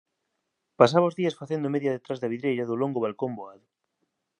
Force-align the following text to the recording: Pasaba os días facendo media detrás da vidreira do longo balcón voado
Pasaba 0.79 1.09
os 1.09 1.17
días 1.19 1.37
facendo 1.41 1.71
media 1.75 1.93
detrás 1.95 2.19
da 2.19 2.31
vidreira 2.33 2.67
do 2.69 2.79
longo 2.81 3.03
balcón 3.05 3.31
voado 3.39 3.65